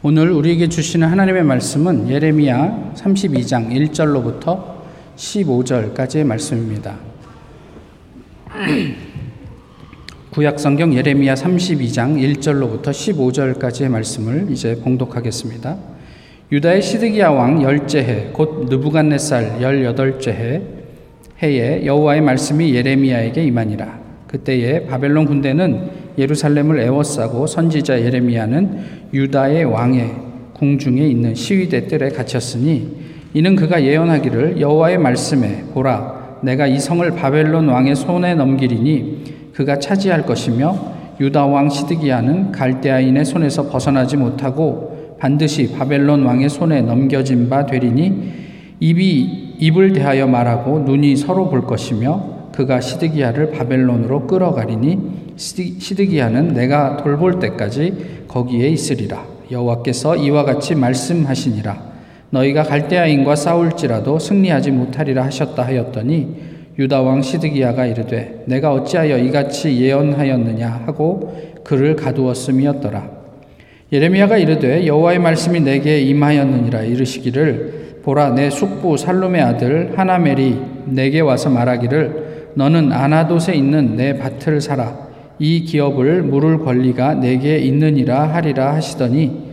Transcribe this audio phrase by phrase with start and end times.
[0.00, 4.76] 오늘 우리에게 주시는 하나님의 말씀은 예레미야 32장 1절로부터
[5.16, 6.94] 15절까지의 말씀입니다.
[10.30, 15.76] 구약 성경 예레미야 32장 1절로부터 15절까지의 말씀을 이제 봉독하겠습니다.
[16.52, 20.62] 유다의 시드기야 왕 열째 해, 곧 느부갓네살 열여덟째 해,
[21.42, 23.98] 해에 여호와의 말씀이 예레미야에게 임하니라.
[24.28, 28.78] 그때에 바벨론 군대는 예루살렘을 에워싸고 선지자 예레미야는
[29.14, 30.10] 유다의 왕의
[30.54, 32.88] 궁중에 있는 시위대 뜰에 갇혔으니
[33.34, 40.26] 이는 그가 예언하기를 여호와의 말씀에 보라 내가 이 성을 바벨론 왕의 손에 넘기리니 그가 차지할
[40.26, 48.32] 것이며 유다 왕 시드기야는 갈대아인의 손에서 벗어나지 못하고 반드시 바벨론 왕의 손에 넘겨진 바 되리니
[48.80, 57.38] 입이 입을 대하여 말하고 눈이 서로 볼 것이며 그가 시드기야를 바벨론으로 끌어가리니 시드기야는 내가 돌볼
[57.38, 59.24] 때까지 거기에 있으리라.
[59.50, 61.88] 여호와께서 이와 같이 말씀하시니라.
[62.30, 66.36] 너희가 갈대아인과 싸울지라도 승리하지 못하리라 하셨다 하였더니
[66.78, 73.10] 유다 왕 시드기야가 이르되 내가 어찌하여 이같이 예언하였느냐 하고 그를 가두었음이었더라.
[73.90, 81.48] 예레미야가 이르되 여호와의 말씀이 내게 임하였느니라 이르시기를 보라 내 숙부 살룸의 아들 하나멜이 내게 와서
[81.48, 85.07] 말하기를 너는 아나돗에 있는 내 밭을 사라.
[85.38, 89.48] 이 기업을 물을 권리가 내게 있느니라 하리라 하시더니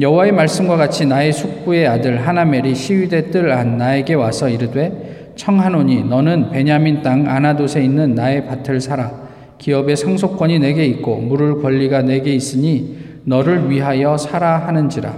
[0.00, 6.50] 여호와의 말씀과 같이 나의 숙부의 아들 하나멜이 시위대 뜰 안 나에게 와서 이르되 청하노니 너는
[6.50, 9.28] 베냐민 땅 아나돗에 있는 나의 밭을 사라.
[9.58, 15.14] 기업의 상속권이 내게 있고 물을 권리가 내게 있으니 너를 위하여 사라 하는지라.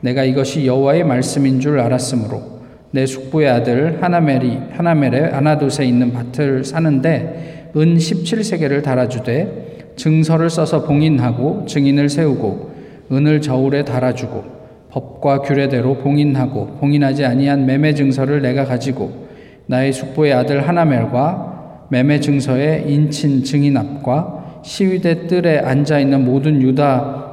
[0.00, 7.63] 내가 이것이 여호와의 말씀인 줄 알았으므로 내 숙부의 아들 하나멜이 하나멜의 아나돗에 있는 밭을 사는데
[7.76, 12.72] 은 17세계를 달아주되 증서를 써서 봉인하고 증인을 세우고
[13.12, 14.44] 은을 저울에 달아주고
[14.90, 19.26] 법과 규례대로 봉인하고 봉인하지 아니한 매매 증서를 내가 가지고
[19.66, 27.24] 나의 숙부의 아들 하나멜과 매매 증서의 인친 증인 앞과 시위대 뜰에 앉아 있는 모든 유다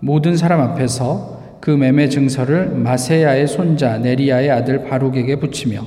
[0.00, 5.80] 모든 사람 앞에서 그 매매 증서를 마세야의 손자 네리야의 아들 바룩에게 붙이며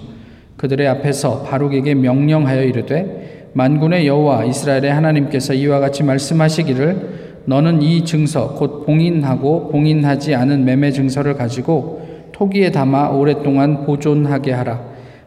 [0.58, 3.25] 그들의 앞에서 바룩에게 명령하여 이르되
[3.58, 10.92] 만군의 여호와 이스라엘의 하나님께서 이와 같이 말씀하시기를 너는 이 증서 곧 봉인하고 봉인하지 않은 매매
[10.92, 14.82] 증서를 가지고 토기에 담아 오랫동안 보존하게 하라.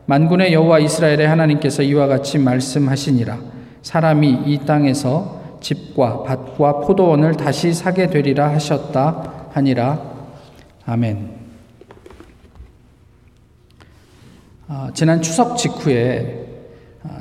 [0.04, 3.38] 만군의 여호와 이스라엘의 하나님께서 이와 같이 말씀하시니라.
[3.80, 10.02] 사람이 이 땅에서 집과 밭과 포도원을 다시 사게 되리라 하셨다 하니라.
[10.84, 11.30] 아멘.
[14.68, 16.47] 어, 지난 추석 직후에 어,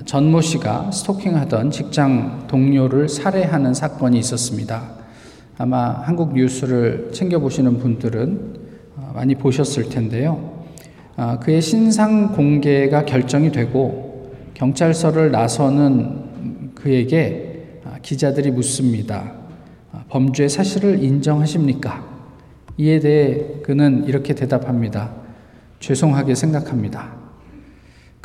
[0.05, 4.91] 전모 씨가 스토킹하던 직장 동료를 살해하는 사건이 있었습니다.
[5.57, 8.55] 아마 한국 뉴스를 챙겨보시는 분들은
[8.95, 10.65] 어, 많이 보셨을 텐데요.
[11.41, 19.33] 그의 신상 공개가 결정이 되고 경찰서를 나서는 그에게 기자들이 묻습니다.
[20.09, 22.05] 범죄 사실을 인정하십니까?
[22.77, 25.11] 이에 대해 그는 이렇게 대답합니다.
[25.79, 27.26] 죄송하게 생각합니다.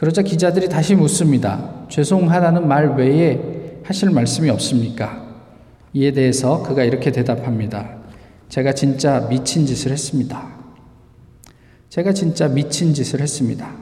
[0.02, 1.86] 그러자 기자들이 다시 묻습니다.
[1.88, 5.24] 죄송하다는 말 외에 하실 말씀이 없습니까?
[5.92, 7.98] 이에 대해서 그가 이렇게 대답합니다.
[8.48, 10.44] 제가 진짜 미친 짓을 했습니다.
[11.88, 13.76] 제가 진짜 미친 짓을 했습니다.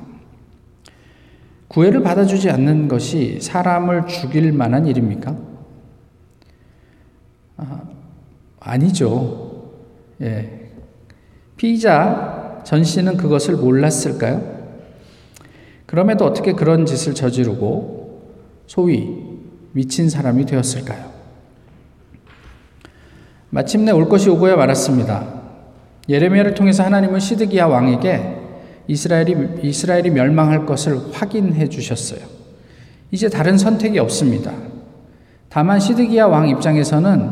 [1.69, 5.39] 구애를 받아주지 않는 것이 사람을 죽일 만한 일입니까?
[7.57, 7.81] 아,
[8.61, 9.71] 아니죠.
[10.21, 10.71] 예.
[11.57, 14.60] 피의자 전 씨는 그것을 몰랐을까요?
[15.91, 18.21] 그럼에도 어떻게 그런 짓을 저지르고
[18.69, 19.13] 소위
[19.73, 21.11] 미친 사람이 되었을까요?
[23.49, 25.41] 마침내 올 것이 오고야 말았습니다.
[26.09, 28.39] 예레미야를 통해서 하나님은 시드기야 왕에게
[28.87, 32.21] 이스라엘이 이스라엘이 멸망할 것을 확인해 주셨어요.
[33.11, 34.53] 이제 다른 선택이 없습니다.
[35.49, 37.31] 다만 시드기야 왕 입장에서는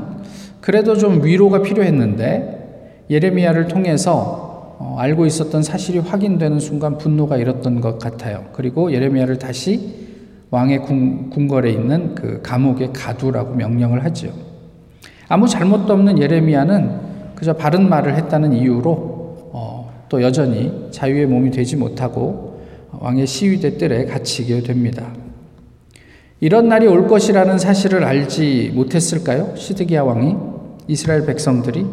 [0.61, 4.48] 그래도 좀 위로가 필요했는데 예레미야를 통해서
[4.79, 8.47] 어, 알고 있었던 사실이 확인되는 순간 분노가 일었던 것 같아요.
[8.53, 10.07] 그리고 예레미야를 다시
[10.51, 14.33] 왕의 궁, 궁궐에 있는 그 감옥에 가두라고 명령을 하죠.
[15.29, 18.91] 아무 잘못도 없는 예레미야는 그저 바른 말을 했다는 이유로
[19.53, 25.13] 어, 또 여전히 자유의 몸이 되지 못하고 왕의 시위대 뜰에 갇히게 됩니다.
[26.41, 29.55] 이런 날이 올 것이라는 사실을 알지 못했을까요?
[29.57, 30.37] 시드기야 왕이
[30.87, 31.85] 이스라엘 백성들이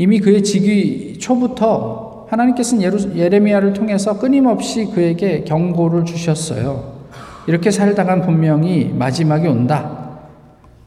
[0.00, 7.00] 이미 그의 직위 초부터 하나님께서는 예레미야를 통해서 끊임없이 그에게 경고를 주셨어요.
[7.46, 10.20] 이렇게 살다간 분명히 마지막이 온다.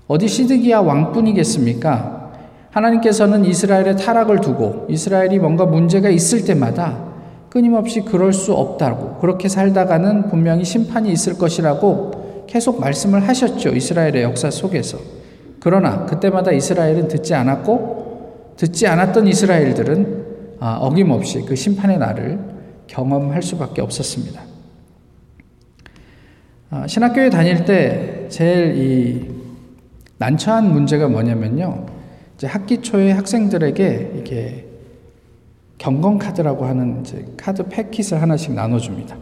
[0.08, 2.32] 어디 시드기야 왕뿐이겠습니까?
[2.72, 6.98] 하나님께서는 이스라엘의 타락을 두고 이스라엘이 뭔가 문제가 있을 때마다
[7.52, 13.76] 끊임없이 그럴 수 없다고 그렇게 살다가는 분명히 심판이 있을 것이라고 계속 말씀을 하셨죠.
[13.76, 14.98] 이스라엘의 역사 속에서.
[15.60, 18.03] 그러나 그때마다 이스라엘은 듣지 않았고
[18.58, 20.24] 듣지 않았던 이스라엘들은
[20.60, 22.40] 아, 어김없이 그 심판의 날을
[22.88, 24.42] 경험할 수밖에 없었습니다.
[26.70, 29.32] 아, 신학교에 다닐 때 제일 이
[30.18, 31.86] 난처한 문제가 뭐냐면요.
[32.36, 34.66] 이제 학기 초에 학생들에게 이렇게
[35.78, 39.18] 경건 카드라고 하는 이제 카드 패킷을 하나씩 나눠줍니다.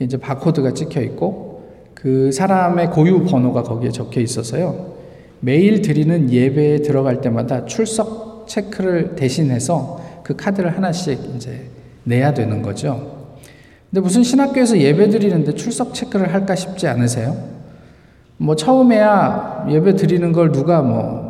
[0.00, 1.62] 이제 바코드가 찍혀 있고
[1.94, 4.94] 그 사람의 고유 번호가 거기에 적혀 있어서요.
[5.40, 11.66] 매일 드리는 예배에 들어갈 때마다 출석 체크를 대신해서 그 카드를 하나씩 이제
[12.04, 13.28] 내야 되는 거죠.
[13.90, 17.36] 근데 무슨 신학교에서 예배 드리는데 출석 체크를 할까 싶지 않으세요?
[18.36, 21.28] 뭐 처음에야 예배 드리는 걸 누가 뭐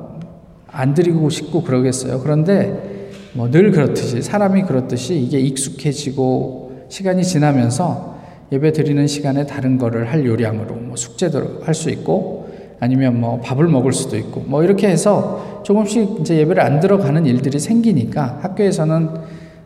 [0.71, 2.21] 안 드리고 싶고 그러겠어요.
[2.21, 8.19] 그런데 뭐 늘 그렇듯이 사람이 그렇듯이 이게 익숙해지고 시간이 지나면서
[8.53, 12.38] 예배 드리는 시간에 다른 거를 할 요량으로 뭐 숙제도 할 수 있고
[12.81, 17.59] 아니면 뭐 밥을 먹을 수도 있고 뭐 이렇게 해서 조금씩 이제 예배를 안 들어가는 일들이
[17.59, 19.11] 생기니까 학교에서는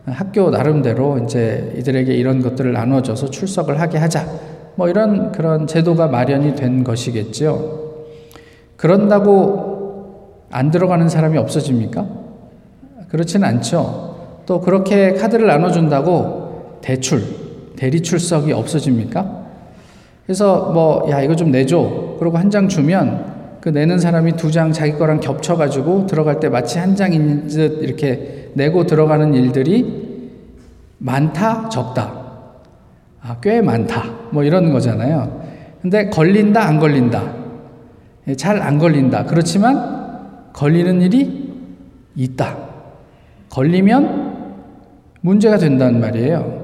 [0.07, 4.27] 학교 나름대로 이제 이들에게 이런 것들을 나눠줘서 출석을 하게 하자.
[4.75, 7.83] 뭐 이런 그런 제도가 마련이 된 것이겠죠.
[8.77, 12.07] 그런다고 안 들어가는 사람이 없어집니까?
[13.09, 14.43] 그렇지는 않죠.
[14.47, 17.23] 또 그렇게 카드를 나눠준다고 대출,
[17.77, 19.43] 대리 출석이 없어집니까?
[20.27, 22.02] 그래서 뭐, 야, 이거 좀 내줘.
[22.23, 26.79] 그러고 한 장 주면 그 내는 사람이 두 장 자기 거랑 겹쳐가지고 들어갈 때 마치
[26.79, 30.13] 한장 있는 듯 이렇게 내고 들어가는 일들이
[30.99, 32.23] 많다, 적다.
[33.23, 34.05] 아, 꽤 많다.
[34.31, 35.43] 뭐 이런 거잖아요.
[35.81, 37.35] 근데 걸린다, 안 걸린다.
[38.29, 39.25] 예, 잘안 걸린다.
[39.25, 40.13] 그렇지만
[40.53, 41.53] 걸리는 일이
[42.15, 42.57] 있다.
[43.51, 44.55] 걸리면
[45.23, 46.63] 문제가 된다는 말이에요.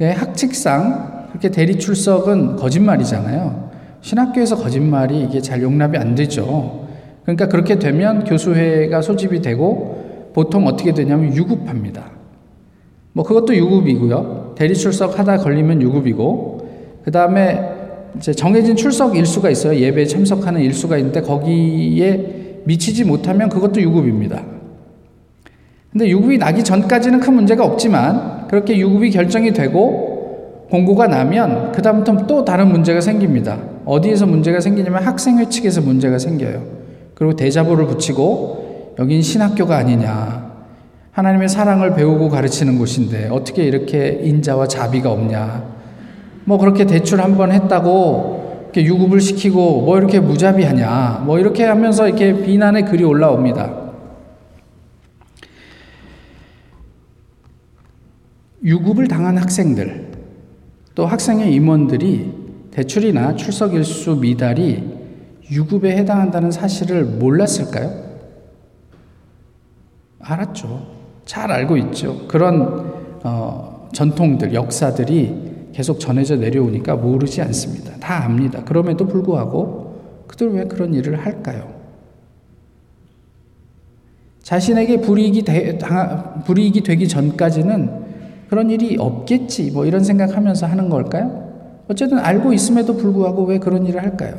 [0.00, 3.69] 학칙상 그렇게 대리 출석은 거짓말이잖아요.
[4.02, 6.88] 신학교에서 거짓말이 이게 잘 용납이 안 되죠.
[7.22, 12.10] 그러니까 그렇게 되면 교수회가 소집이 되고 보통 어떻게 되냐면 유급합니다.
[13.12, 14.54] 뭐 그것도 유급이고요.
[14.56, 16.68] 대리 출석하다 걸리면 유급이고
[17.04, 17.60] 그 다음에
[18.16, 19.78] 이제 정해진 출석 일수가 있어요.
[19.78, 24.42] 예배에 참석하는 일수가 있는데 거기에 미치지 못하면 그것도 유급입니다.
[25.92, 32.44] 근데 유급이 나기 전까지는 큰 문제가 없지만 그렇게 유급이 결정이 되고 공고가 나면 그다음부터 또
[32.44, 33.58] 다른 문제가 생깁니다.
[33.90, 36.64] 어디에서 문제가 생기냐면 학생회 측에서 문제가 생겨요.
[37.16, 40.48] 그리고 대자보를 붙이고 여긴 신학교가 아니냐.
[41.10, 45.64] 하나님의 사랑을 배우고 가르치는 곳인데 어떻게 이렇게 인자와 자비가 없냐.
[46.44, 51.24] 뭐 그렇게 대출 한 번 했다고 이렇게 유급을 시키고 뭐 이렇게 무자비하냐.
[51.26, 53.90] 뭐 이렇게 하면서 이렇게 비난의 글이 올라옵니다.
[58.62, 60.12] 유급을 당한 학생들,
[60.94, 62.39] 또 학생의 임원들이
[62.70, 65.00] 대출이나 출석 일수 미달이
[65.50, 68.10] 유급에 해당한다는 사실을 몰랐을까요?
[70.20, 70.86] 알았죠.
[71.24, 72.26] 잘 알고 있죠.
[72.28, 77.94] 그런 어, 전통들, 역사들이 계속 전해져 내려오니까 모르지 않습니다.
[77.98, 78.62] 다 압니다.
[78.64, 81.80] 그럼에도 불구하고 그들 왜 그런 일을 할까요?
[84.42, 85.78] 자신에게 불이익이, 되,
[86.44, 88.00] 불이익이 되기 전까지는
[88.48, 91.49] 그런 일이 없겠지, 뭐 이런 생각하면서 하는 걸까요?
[91.90, 94.34] 어쨌든 알고 있음에도 불구하고 왜 그런 일을 할까요?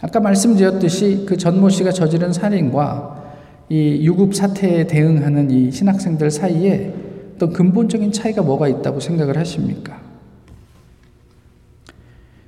[0.00, 3.34] 아까 말씀드렸듯이 그 전모 씨가 저지른 살인과
[3.68, 6.92] 이 유급 사태에 대응하는 이 신학생들 사이에
[7.36, 10.00] 어떤 근본적인 차이가 뭐가 있다고 생각을 하십니까?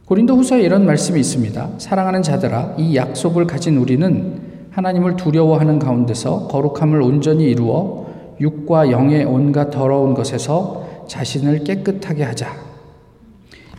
[0.06, 1.70] 고린도 후서에 이런 말씀이 있습니다.
[1.78, 8.06] 사랑하는 자들아, 이 약속을 가진 우리는 하나님을 두려워하는 가운데서 거룩함을 온전히 이루어
[8.40, 12.69] 육과 영의 온갖 더러운 것에서 자신을 깨끗하게 하자.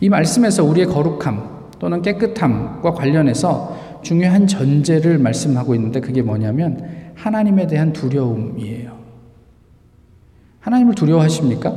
[0.02, 7.92] 이 말씀에서 우리의 거룩함 또는 깨끗함과 관련해서 중요한 전제를 말씀하고 있는데 그게 뭐냐면 하나님에 대한
[7.92, 8.90] 두려움이에요.
[10.58, 11.72] 하나님을 두려워하십니까?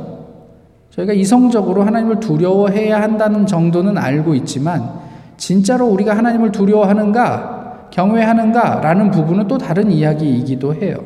[0.90, 4.90] 저희가 이성적으로 하나님을 두려워해야 한다는 정도는 알고 있지만
[5.36, 10.96] 진짜로 우리가 하나님을 두려워하는가, 경외하는가 라는 부분은 또 다른 이야기이기도 해요.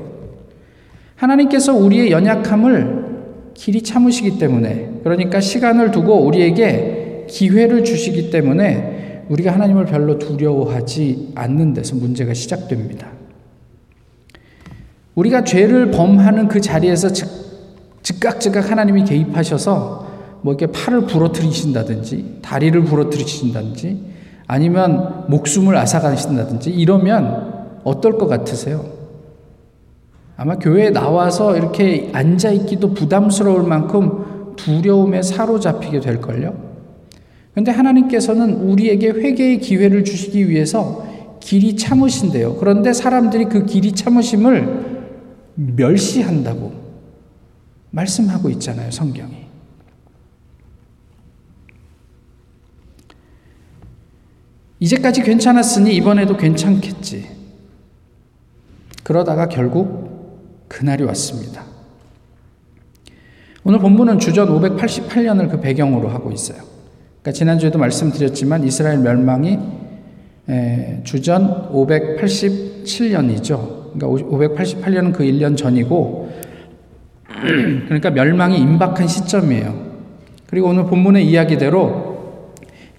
[1.17, 3.11] 하나님께서 우리의 연약함을
[3.53, 7.00] 길이 참으시기 때문에 그러니까 시간을 두고 우리에게
[7.31, 13.09] 기회를 주시기 때문에 우리가 하나님을 별로 두려워하지 않는 데서 문제가 시작됩니다.
[15.15, 17.29] 우리가 죄를 범하는 그 자리에서 즉,
[18.03, 20.09] 즉각즉각 하나님이 개입하셔서
[20.43, 24.11] 뭐 이렇게 팔을 부러뜨리신다든지 다리를 부러뜨리신다든지
[24.47, 28.85] 아니면 목숨을 앗아가신다든지 이러면 어떨 것 같으세요?
[30.37, 36.70] 아마 교회에 나와서 이렇게 앉아있기도 부담스러울 만큼 두려움에 사로잡히게 될걸요.
[37.55, 41.07] 근데 하나님께서는 우리에게 회개의 기회를 주시기 위해서
[41.41, 42.57] 길이 참으신대요.
[42.57, 45.01] 그런데 사람들이 그 길이 참으심을
[45.55, 46.73] 멸시한다고
[47.91, 49.51] 말씀하고 있잖아요, 성경이.
[54.79, 57.29] 이제까지 괜찮았으니 이번에도 괜찮겠지.
[59.03, 61.65] 그러다가 결국 그날이 왔습니다.
[63.65, 66.63] 오늘 본문은 주전 588년을 그 배경으로 하고 있어요.
[67.23, 69.59] 그러니까 지난주에도 말씀드렸지만 이스라엘 멸망이
[71.05, 73.93] 주전 587년이죠.
[73.93, 76.31] 그러니까 588년은 그 1년 전이고
[77.87, 79.91] 그러니까 멸망이 임박한 시점이에요.
[80.47, 82.11] 그리고 오늘 본문의 이야기대로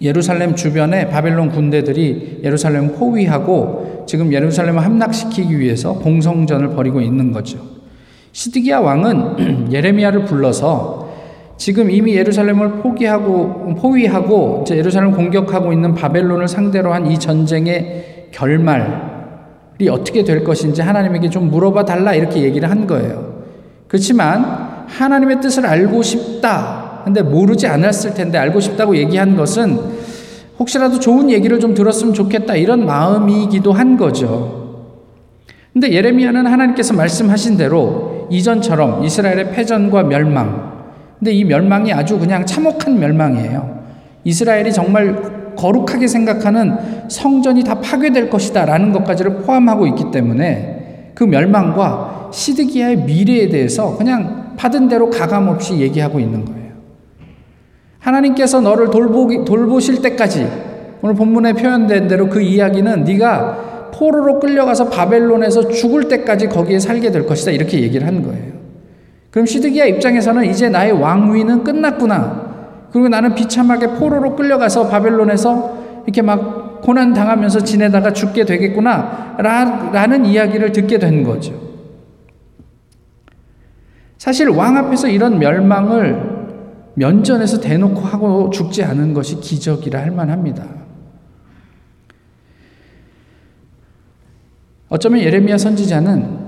[0.01, 7.59] 예루살렘 주변에 바벨론 군대들이 예루살렘 포위하고 지금 예루살렘을 함락시키기 위해서 공성전을 벌이고 있는 거죠.
[8.31, 11.00] 시드기야 왕은 예레미야를 불러서
[11.61, 19.87] 지금 이미 예루살렘을 포기하고 포위하고 이제 예루살렘 공격하고 있는 바벨론을 상대로 한 이 전쟁의 결말이
[19.91, 23.43] 어떻게 될 것인지 하나님에게 좀 물어봐 달라 이렇게 얘기를 한 거예요.
[23.87, 27.01] 그렇지만 하나님의 뜻을 알고 싶다.
[27.03, 29.77] 근데 모르지 않았을 텐데 알고 싶다고 얘기한 것은
[30.57, 34.87] 혹시라도 좋은 얘기를 좀 들었으면 좋겠다 이런 마음이기도 한 거죠.
[35.73, 40.70] 근데 예레미야는 하나님께서 말씀하신 대로 이전처럼 이스라엘의 패전과 멸망,
[41.21, 43.79] 근데 이 멸망이 아주 그냥 참혹한 멸망이에요.
[44.23, 46.75] 이스라엘이 정말 거룩하게 생각하는
[47.09, 54.55] 성전이 다 파괴될 것이다 라는 것까지를 포함하고 있기 때문에 그 멸망과 시드기야의 미래에 대해서 그냥
[54.57, 56.71] 받은 대로 가감없이 얘기하고 있는 거예요.
[57.99, 60.49] 하나님께서 너를 돌보기, 돌보실 때까지
[61.03, 67.27] 오늘 본문에 표현된 대로 그 이야기는 네가 포로로 끌려가서 바벨론에서 죽을 때까지 거기에 살게 될
[67.27, 68.50] 것이다 이렇게 얘기를 한 거예요.
[69.31, 72.51] 그럼 시드기야 입장에서는 이제 나의 왕위는 끝났구나.
[72.91, 79.37] 그리고 나는 비참하게 포로로 끌려가서 바벨론에서 이렇게 막 고난 당하면서 지내다가 죽게 되겠구나.
[79.39, 81.53] 라는 이야기를 듣게 된 거죠.
[84.17, 86.41] 사실 왕 앞에서 이런 멸망을
[86.95, 90.65] 면전에서 대놓고 하고 죽지 않은 것이 기적이라 할 만합니다.
[94.89, 96.40] 어쩌면 예레미야 선지자는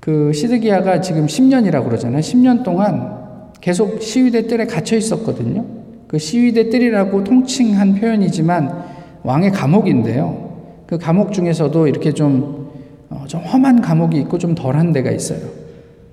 [0.00, 2.20] 그 시드기야가 지금 10년이라고 그러잖아요.
[2.20, 3.20] 10년 동안
[3.60, 5.64] 계속 시위대 뜰에 갇혀 있었거든요.
[6.08, 8.84] 그 시위대 뜰이라고 통칭한 표현이지만
[9.22, 10.50] 왕의 감옥인데요.
[10.86, 12.70] 그 감옥 중에서도 이렇게 좀,
[13.10, 15.38] 어, 좀 험한 감옥이 있고 좀 덜한 데가 있어요.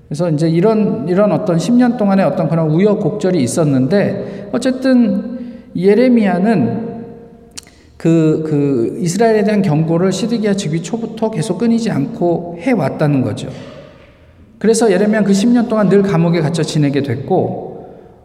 [0.06, 5.38] 그래서 이제 이런, 이런 어떤 10년 동안의 어떤 그런 우여곡절이 있었는데 어쨌든
[5.74, 6.88] 예레미야는
[7.96, 13.48] 그, 그 이스라엘에 대한 경고를 시드기야 즉위 초부터 계속 끊이지 않고 해왔다는 거죠.
[14.58, 17.68] 그래서 예레미야 그 10년 동안 늘 감옥에 갇혀 지내게 됐고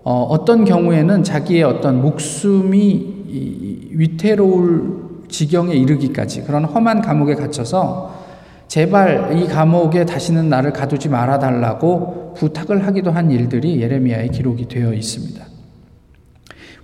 [0.03, 8.23] 어, 어떤 경우에는 자기의 어떤 목숨이 위태로울 지경에 이르기까지 그런 험한 감옥에 갇혀서
[8.67, 14.93] 제발 이 감옥에 다시는 나를 가두지 말아 달라고 부탁을 하기도 한 일들이 예레미야의 기록이 되어
[14.93, 15.45] 있습니다.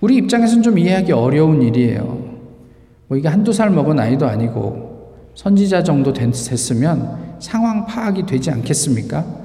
[0.00, 2.30] 우리 입장에서는 좀 이해하기 어려운 일이에요.
[3.08, 4.90] 뭐 이게 한두 살 먹은 아이도 아니고
[5.34, 9.39] 선지자 정도 됐으면 상황 파악이 되지 않겠습니까?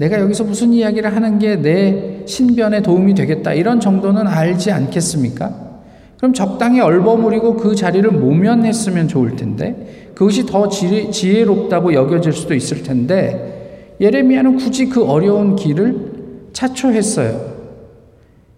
[0.00, 3.52] 내가 여기서 무슨 이야기를 하는 게 내 신변에 도움이 되겠다.
[3.52, 5.70] 이런 정도는 알지 않겠습니까?
[6.16, 12.82] 그럼 적당히 얼버무리고 그 자리를 모면했으면 좋을 텐데, 그것이 더 지혜, 롭다고 여겨질 수도 있을
[12.82, 17.50] 텐데, 예레미야는 굳이 그 어려운 길을 차초했어요.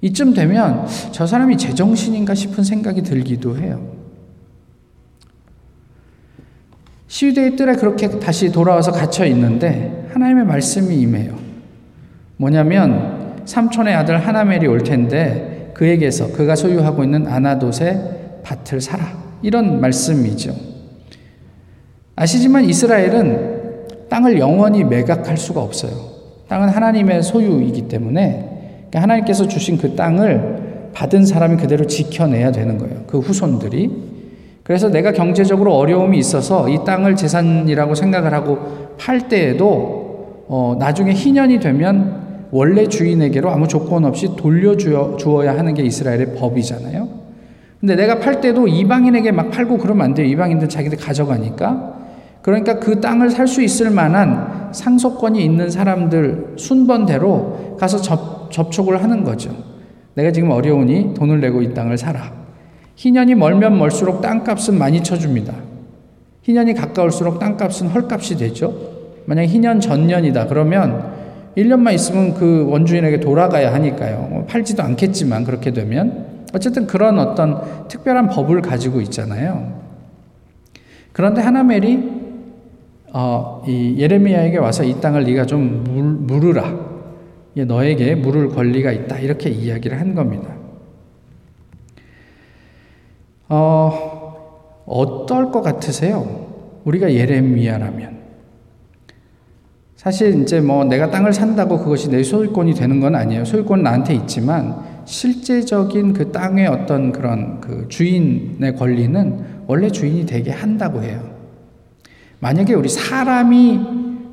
[0.00, 3.80] 이쯤 되면 저 사람이 제정신인가 싶은 생각이 들기도 해요.
[7.12, 11.34] 시위대의 뜰에 그렇게 다시 돌아와서 갇혀 있는데 하나님의 말씀이 임해요.
[12.38, 19.04] 뭐냐면 삼촌의 아들 하나멜이 올 텐데 그에게서 그가 소유하고 있는 아나돗의 밭을 사라.
[19.42, 20.54] 이런 말씀이죠.
[22.16, 25.92] 아시지만 이스라엘은 땅을 영원히 매각할 수가 없어요.
[26.48, 33.04] 땅은 하나님의 소유이기 때문에 그러니까 하나님께서 주신 그 땅을 받은 사람이 그대로 지켜내야 되는 거예요.
[33.06, 34.11] 그 후손들이.
[34.64, 38.58] 그래서 내가 경제적으로 어려움이 있어서 이 땅을 재산이라고 생각을 하고
[38.98, 46.34] 팔 때에도 어, 나중에 희년이 되면 원래 주인에게로 아무 조건 없이 돌려주어야 하는 게 이스라엘의
[46.36, 47.08] 법이잖아요.
[47.80, 50.26] 근데 내가 팔 때도 이방인에게 막 팔고 그러면 안 돼요.
[50.26, 51.94] 이방인들 자기들 가져가니까.
[52.42, 59.24] 그러니까 그 땅을 살 수 있을 만한 상속권이 있는 사람들 순번대로 가서 접, 접촉을 하는
[59.24, 59.50] 거죠.
[60.14, 62.41] 내가 지금 어려우니 돈을 내고 이 땅을 사라.
[62.96, 65.54] 희년이 멀면 멀수록 땅값은 많이 쳐줍니다.
[66.42, 68.74] 희년이 가까울수록 땅값은 헐값이 되죠.
[69.26, 71.12] 만약 희년 전년이다 그러면
[71.56, 74.28] 1년만 있으면 그 원주인에게 돌아가야 하니까요.
[74.30, 79.80] 뭐 팔지도 않겠지만 그렇게 되면 어쨌든 그런 어떤 특별한 법을 가지고 있잖아요.
[81.12, 82.22] 그런데 하나멜이
[83.14, 86.92] 어, 이 예레미야에게 와서 이 땅을 네가 좀 물, 물으라.
[87.54, 89.18] 너에게 물을 권리가 있다.
[89.18, 90.61] 이렇게 이야기를 한 겁니다.
[93.54, 96.46] 어, 어떨 것 같으세요?
[96.84, 98.22] 우리가 예레미야라면.
[99.94, 103.44] 사실 이제 뭐 내가 땅을 산다고 그것이 내 소유권이 되는 건 아니에요.
[103.44, 111.02] 소유권은 나한테 있지만 실제적인 그 땅의 어떤 그런 그 주인의 권리는 원래 주인이 되게 한다고
[111.02, 111.20] 해요.
[112.40, 113.80] 만약에 우리 사람이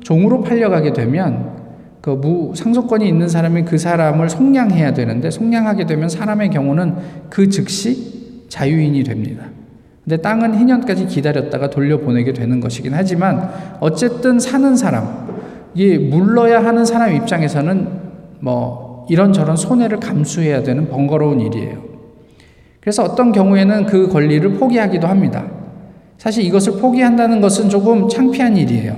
[0.00, 1.60] 종으로 팔려가게 되면
[2.00, 6.96] 그 무, 상속권이 있는 사람이 그 사람을 속량해야 되는데 속량하게 되면 사람의 경우는
[7.28, 8.19] 그 즉시
[8.50, 9.44] 자유인이 됩니다.
[10.04, 15.28] 근데 땅은 희년까지 기다렸다가 돌려보내게 되는 것이긴 하지만 어쨌든 사는 사람,
[15.74, 17.88] 이 물러야 하는 사람 입장에서는
[18.40, 21.78] 뭐 이런저런 손해를 감수해야 되는 번거로운 일이에요.
[22.80, 25.46] 그래서 어떤 경우에는 그 권리를 포기하기도 합니다.
[26.18, 28.96] 사실 이것을 포기한다는 것은 조금 창피한 일이에요.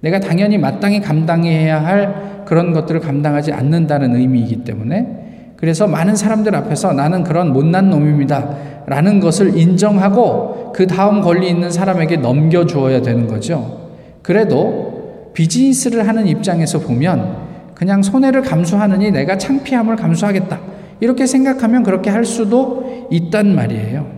[0.00, 5.21] 내가 당연히 마땅히 감당해야 할 그런 것들을 감당하지 않는다는 의미이기 때문에
[5.62, 8.82] 그래서 많은 사람들 앞에서 나는 그런 못난 놈입니다.
[8.86, 13.92] 라는 것을 인정하고 그 다음 권리 있는 사람에게 넘겨주어야 되는 거죠.
[14.22, 17.36] 그래도 비즈니스를 하는 입장에서 보면
[17.74, 20.58] 그냥 손해를 감수하느니 내가 창피함을 감수하겠다.
[20.98, 24.10] 이렇게 생각하면 그렇게 할 수도 있단 말이에요.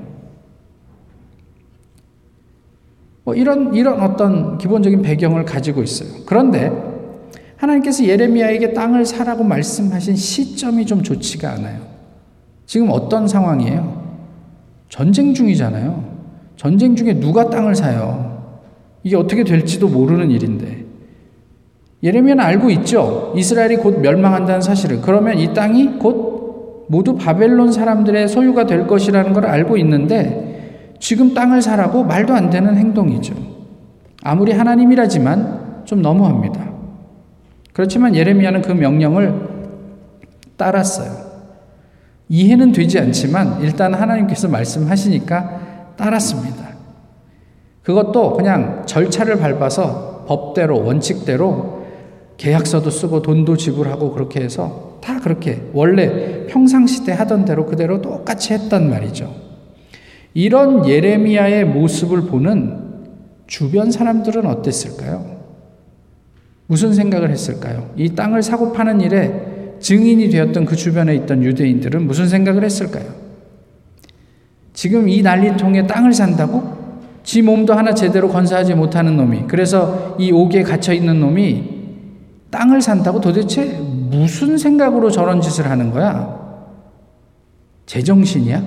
[3.24, 6.08] 뭐 이런, 이런 어떤 기본적인 배경을 가지고 있어요.
[6.24, 6.93] 그런데
[7.64, 11.80] 하나님께서 예레미야에게 땅을 사라고 말씀하신 시점이 좀 좋지가 않아요.
[12.66, 14.04] 지금 어떤 상황이에요?
[14.88, 16.14] 전쟁 중이잖아요.
[16.56, 18.42] 전쟁 중에 누가 땅을 사요?
[19.02, 20.84] 이게 어떻게 될지도 모르는 일인데.
[22.02, 23.32] 예레미야는 알고 있죠.
[23.36, 25.00] 이스라엘이 곧 멸망한다는 사실을.
[25.00, 31.62] 그러면 이 땅이 곧 모두 바벨론 사람들의 소유가 될 것이라는 걸 알고 있는데 지금 땅을
[31.62, 33.34] 사라고 말도 안 되는 행동이죠.
[34.22, 36.73] 아무리 하나님이라지만 좀 너무합니다.
[37.74, 39.48] 그렇지만 예레미야는 그 명령을
[40.56, 41.12] 따랐어요.
[42.28, 46.68] 이해는 되지 않지만 일단 하나님께서 말씀하시니까 따랐습니다.
[47.82, 51.84] 그것도 그냥 절차를 밟아서 법대로 원칙대로
[52.36, 58.54] 계약서도 쓰고 돈도 지불하고 그렇게 해서 다 그렇게 원래 평상시 때 하던 대로 그대로 똑같이
[58.54, 59.34] 했단 말이죠.
[60.32, 62.84] 이런 예레미야의 모습을 보는
[63.46, 65.33] 주변 사람들은 어땠을까요?
[66.66, 67.90] 무슨 생각을 했을까요?
[67.96, 73.04] 이 땅을 사고 파는 일에 증인이 되었던 그 주변에 있던 유대인들은 무슨 생각을 했을까요?
[74.72, 76.84] 지금 이 난리통에 땅을 산다고?
[77.22, 81.70] 지 몸도 하나 제대로 건사하지 못하는 놈이, 그래서 이 옥에 갇혀 있는 놈이
[82.50, 86.44] 땅을 산다고 도대체 무슨 생각으로 저런 짓을 하는 거야?
[87.86, 88.62] 제정신이야?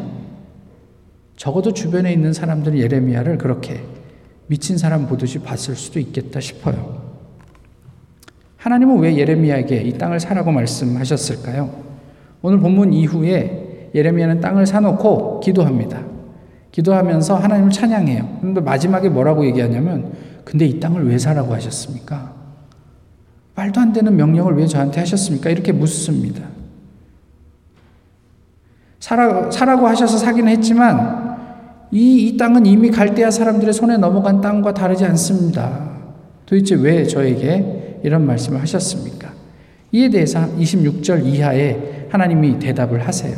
[1.35, 3.81] 적어도 주변에 있는 사람들은 예레미야를 그렇게
[4.47, 7.06] 미친 사람 보듯이 봤을 수도 있겠다 싶어요.
[8.67, 11.69] 하나님은 왜 예레미야에게 이 땅을 사라고 말씀하셨을까요?
[12.41, 16.01] 오늘 본문 이후에 예레미야는 땅을 사놓고 기도합니다.
[16.71, 18.39] 기도하면서 하나님을 찬양해요.
[18.41, 20.11] 그런데 마지막에 뭐라고 얘기하냐면,
[20.43, 22.33] 근데 이 땅을 왜 사라고 하셨습니까?
[23.55, 25.49] 말도 안 되는 명령을 왜 저한테 하셨습니까?
[25.49, 26.43] 이렇게 묻습니다.
[28.99, 31.37] 사라, 사라고 하셔서 사기는 했지만
[31.91, 35.87] 이, 이 땅은 이미 갈대아 사람들의 손에 넘어간 땅과 다르지 않습니다.
[36.45, 39.31] 도대체 왜 저에게 이런 말씀을 하셨습니까?
[39.91, 43.37] 이에 대해서 26절 이하에 하나님이 대답을 하세요.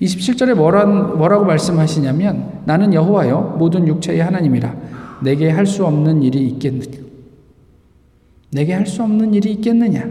[0.00, 4.74] 27절에 뭐라, 뭐라고 말씀하시냐면 나는 여호와여 모든 육체의 하나님이라
[5.22, 6.98] 내게 할 수 없는 일이 있겠느냐
[8.52, 10.08] 내게 할 수 없는 일이 있겠느냐?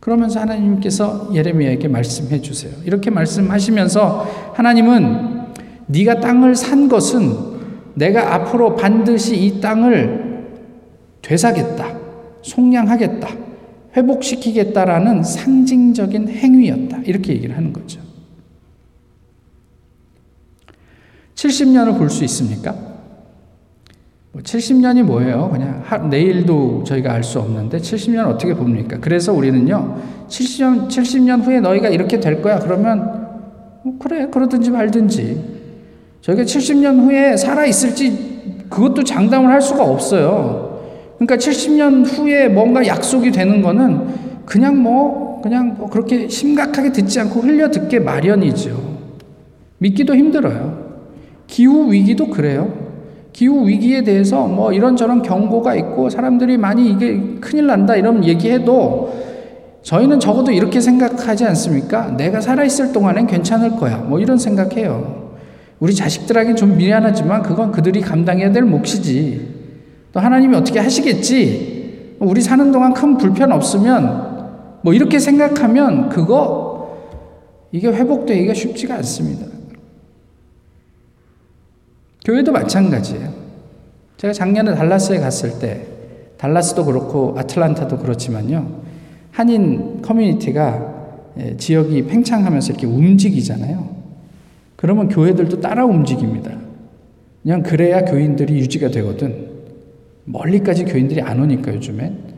[0.00, 2.72] 그러면서 하나님께서 예레미야에게 말씀해 주세요.
[2.86, 5.40] 이렇게 말씀하시면서 하나님은
[5.86, 7.50] 네가 땅을 산 것은
[7.94, 10.46] 내가 앞으로 반드시 이 땅을
[11.20, 11.99] 되사겠다.
[12.42, 13.28] 속량하겠다.
[13.96, 16.98] 회복시키겠다라는 상징적인 행위였다.
[17.04, 18.00] 이렇게 얘기를 하는 거죠.
[21.34, 22.74] 70년을 볼 수 있습니까?
[24.36, 25.48] 70년이 뭐 뭐예요?
[25.50, 28.98] 그냥 하, 내일도 저희가 알 수 없는데 70년 어떻게 봅니까?
[29.00, 32.58] 그래서 우리는요, 70년, 70년 후에 너희가 이렇게 될 거야.
[32.60, 33.28] 그러면,
[33.82, 35.60] 뭐 그래, 그러든지 말든지.
[36.20, 40.69] 저희가 70년 후에 살아있을지 그것도 장담을 할 수가 없어요.
[41.20, 44.06] 그러니까 70년 후에 뭔가 약속이 되는 거는
[44.46, 48.98] 그냥 뭐, 그냥 뭐 그렇게 심각하게 듣지 않고 흘려 듣게 마련이죠.
[49.76, 50.80] 믿기도 힘들어요.
[51.46, 52.72] 기후 위기도 그래요.
[53.34, 59.12] 기후 위기에 대해서 뭐 이런저런 경고가 있고 사람들이 많이 이게 큰일 난다 이런 얘기해도
[59.82, 62.16] 저희는 적어도 이렇게 생각하지 않습니까?
[62.16, 63.98] 내가 살아있을 동안엔 괜찮을 거야.
[63.98, 65.32] 뭐 이런 생각해요.
[65.80, 69.49] 우리 자식들에게 좀 미안하지만 그건 그들이 감당해야 될 몫이지.
[70.12, 72.16] 또 하나님이 어떻게 하시겠지?
[72.18, 76.98] 우리 사는 동안 큰 불편 없으면 뭐 이렇게 생각하면 그거
[77.72, 79.46] 이게 회복되기가 쉽지가 않습니다.
[82.24, 83.32] 교회도 마찬가지예요.
[84.16, 85.86] 제가 작년에 달라스에 갔을 때
[86.36, 88.80] 달라스도 그렇고 아틀란타도 그렇지만요.
[89.30, 91.00] 한인 커뮤니티가
[91.38, 93.88] 예, 지역이 팽창하면서 이렇게 움직이잖아요.
[94.76, 96.50] 그러면 교회들도 따라 움직입니다.
[97.42, 99.49] 그냥 그래야 교인들이 유지가 되거든.
[100.32, 102.30] 멀리까지 교인들이 안 오니까 요즘엔.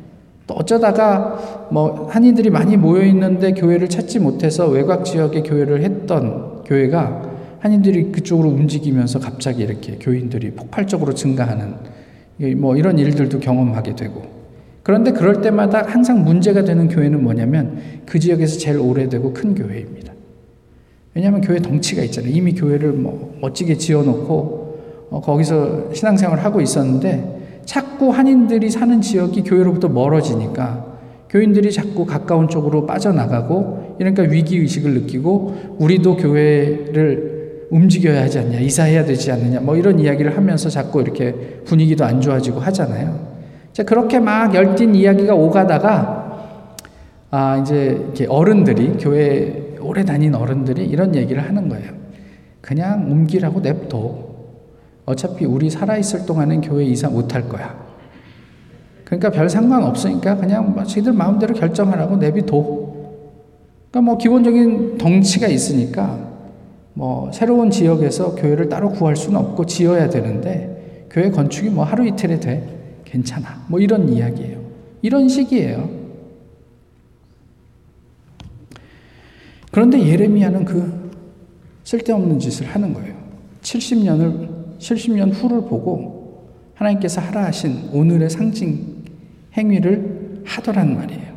[0.47, 7.31] 또 어쩌다가 뭐 한인들이 많이 모여 있는데 교회를 찾지 못해서 외곽 지역에 교회를 했던 교회가
[7.61, 11.75] 한인들이 그쪽으로 움직이면서 갑자기 이렇게 교인들이 폭발적으로 증가하는
[12.57, 14.23] 뭐 이런 일들도 경험하게 되고
[14.83, 20.13] 그런데 그럴 때마다 항상 문제가 되는 교회는 뭐냐면 그 지역에서 제일 오래되고 큰 교회입니다.
[21.15, 22.33] 왜냐하면 교회 덩치가 있잖아요.
[22.33, 24.63] 이미 교회를 뭐 멋지게 지어놓고
[25.11, 27.42] 어, 거기서 신앙생활을 하고 있었는데
[28.03, 30.87] 자꾸 한인들이 사는 지역이 교회로부터 멀어지니까
[31.31, 39.31] 교인들이 자꾸 가까운 쪽으로 빠져나가고 이러니까 위기의식을 느끼고 우리도 교회를 움직여야 하지 않냐, 이사해야 되지
[39.31, 41.33] 않느냐, 뭐 이런 이야기를 하면서 자꾸 이렇게
[41.65, 43.21] 분위기도 안 좋아지고 하잖아요.
[43.73, 46.49] 자, 그렇게 막 열띤 이야기가 오가다가,
[47.31, 51.93] 아, 이제 이렇게 어른들이, 교회 오래 다닌 어른들이 이런 얘기를 하는 거예요.
[52.61, 54.33] 그냥 옮기라고 냅둬.
[55.07, 57.82] 어차피 우리 살아있을 동안은 교회 이사 못할 거야.
[59.13, 62.57] 그러니까 별 상관 없으니까 그냥 뭐 저희들 마음대로 결정하라고 내비둬.
[63.91, 66.19] 그러니까 뭐 기본적인 덩치가 있으니까
[66.95, 72.41] 뭐 새로운 지역에서 교회를 따로 구할 수는 없고 지어야 되는데 교회 건축이 뭐 하루 이틀에
[72.41, 73.03] 돼.
[73.05, 73.67] 괜찮아.
[73.69, 74.59] 뭐 이런 이야기예요.
[75.03, 75.91] 이런 식이에요.
[79.73, 81.11] 그런데 예레미야는 그
[81.85, 83.15] 쓸데없는 짓을 하는 거예요.
[83.61, 89.02] 70년을 70년 후를 보고 하나님께서 하라 하신 오늘의 상징
[89.57, 91.33] 행위를 하더란 말이에요.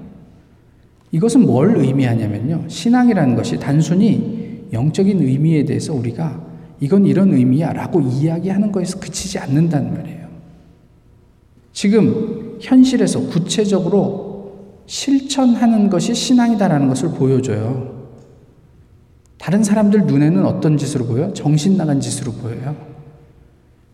[1.11, 2.65] 이것은 뭘 의미하냐면요.
[2.67, 6.43] 신앙이라는 것이 단순히 영적인 의미에 대해서 우리가
[6.79, 10.25] 이건 이런 의미야 라고 이야기하는 것에서 그치지 않는다는 말이에요.
[11.71, 14.35] 지금 현실에서 구체적으로
[14.85, 17.95] 실천하는 것이 신앙이다라는 것을 보여줘요.
[19.37, 21.33] 다른 사람들 눈에는 어떤 짓으로 보여?
[21.33, 22.75] 정신 나간 짓으로 보여요.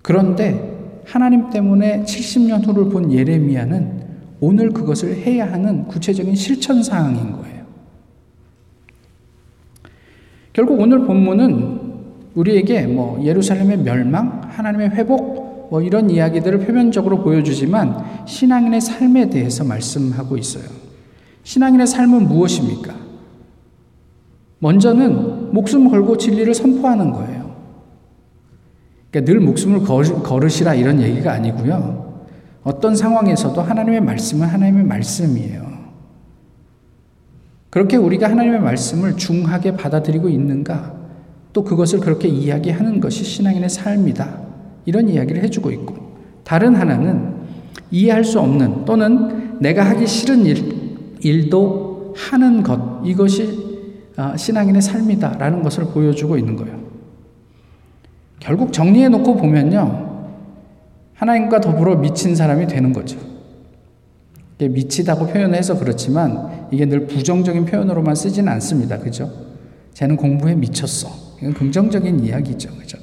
[0.01, 4.01] 그런데 하나님 때문에 70년 후를 본 예레미야는
[4.41, 7.61] 오늘 그것을 해야 하는 구체적인 실천 사항인 거예요.
[10.51, 11.79] 결국 오늘 본문은
[12.33, 20.37] 우리에게 뭐 예루살렘의 멸망, 하나님의 회복, 뭐 이런 이야기들을 표면적으로 보여주지만 신앙인의 삶에 대해서 말씀하고
[20.37, 20.65] 있어요.
[21.43, 22.95] 신앙인의 삶은 무엇입니까?
[24.59, 27.55] 먼저는 목숨 걸고 진리를 선포하는 거예요.
[29.11, 32.10] 그러니까 늘 목숨을 걸으시라 이런 얘기가 아니고요.
[32.63, 35.71] 어떤 상황에서도 하나님의 말씀은 하나님의 말씀이에요.
[37.69, 40.93] 그렇게 우리가 하나님의 말씀을 중하게 받아들이고 있는가?
[41.53, 44.41] 또 그것을 그렇게 이야기하는 것이 신앙인의 삶이다.
[44.85, 45.95] 이런 이야기를 해주고 있고
[46.43, 47.33] 다른 하나는
[47.91, 53.71] 이해할 수 없는 또는 내가 하기 싫은 일, 일도 하는 것 이것이
[54.17, 56.79] 아, 신앙인의 삶이다라는 것을 보여주고 있는 거예요.
[58.39, 60.10] 결국 정리해 놓고 보면요.
[61.21, 63.19] 하나님과 더불어 미친 사람이 되는 거죠.
[64.57, 68.97] 미치다고 표현해서 그렇지만 이게 늘 부정적인 표현으로만 쓰지는 않습니다.
[68.97, 69.31] 그죠?
[69.93, 71.09] 쟤는 공부에 미쳤어.
[71.39, 72.75] 이건 긍정적인 이야기죠.
[72.75, 72.97] 그죠?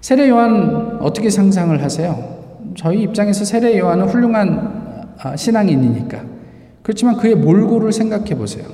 [0.00, 2.40] 세례 요한 어떻게 상상을 하세요?
[2.74, 6.24] 저희 입장에서 세례 요한은 훌륭한 아, 신앙인이니까.
[6.82, 8.64] 그렇지만 그의 몰골을 생각해 보세요.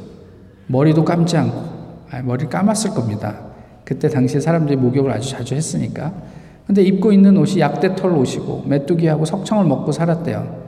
[0.69, 1.59] 머리도 감지 않고,
[2.13, 3.41] 아, 머리 감았을 겁니다.
[3.85, 6.13] 그때 당시에 사람들이 목욕을 아주 자주 했으니까.
[6.67, 10.65] 근데 입고 있는 옷이 약대털 옷이고, 메뚜기하고 석청을 먹고 살았대요.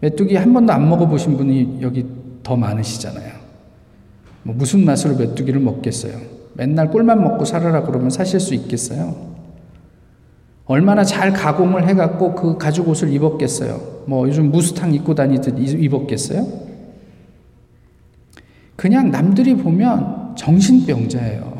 [0.00, 2.06] 메뚜기 한 번도 안 먹어보신 분이 여기
[2.42, 3.32] 더 많으시잖아요.
[4.42, 6.18] 뭐 무슨 맛으로 메뚜기를 먹겠어요?
[6.54, 9.34] 맨날 꿀만 먹고 살아라 그러면 사실 수 있겠어요?
[10.66, 14.04] 얼마나 잘 가공을 해갖고 그 가죽 옷을 입었겠어요.
[14.06, 16.46] 뭐 요즘 무스탕 입고 다니듯 입었겠어요?
[18.76, 21.53] 그냥 남들이 보면 정신병자예요.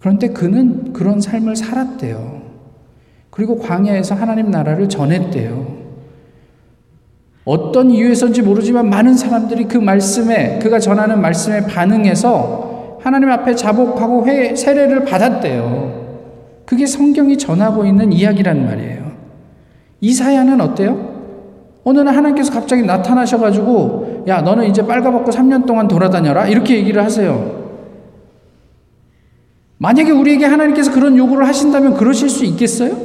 [0.00, 2.42] 그런데 그는 그런 삶을 살았대요.
[3.30, 5.78] 그리고 광야에서 하나님 나라를 전했대요.
[7.44, 14.54] 어떤 이유에서인지 모르지만 많은 사람들이 그 말씀에, 그가 전하는 말씀에 반응해서 하나님 앞에 자복하고 회,
[14.54, 16.08] 세례를 받았대요.
[16.66, 19.12] 그게 성경이 전하고 있는 이야기란 말이에요.
[20.00, 21.18] 이사야는 어때요?
[21.84, 26.46] 날 하나님께서 갑자기 나타나셔가지고, 야, 너는 이제 빨가벗고 3년 동안 돌아다녀라.
[26.46, 27.57] 이렇게 얘기를 하세요.
[29.78, 32.96] 만약에 우리에게 하나님께서 그런 요구를 하신다면 그러실 수 있겠어요?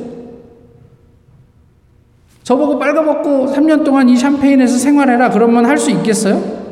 [2.43, 5.29] 저보고 빨가벗고 3년 동안 이 샴페인에서 생활해라.
[5.29, 6.63] 그러면 할 수 있겠어요?